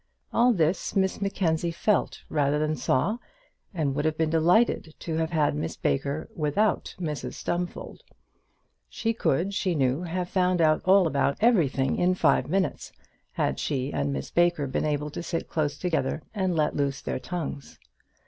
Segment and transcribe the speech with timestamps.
[0.33, 3.19] All this Miss Mackenzie felt rather than saw,
[3.71, 8.01] and would have been delighted to have had Miss Baker without Mrs Stumfold.
[8.89, 12.91] She could, she knew, have found out all about everything in five minutes,
[13.33, 17.19] had she and Miss Baker been able to sit close together and to let their
[17.19, 17.79] tongues loose.